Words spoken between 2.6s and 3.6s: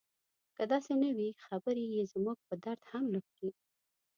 درد هم نه خوري.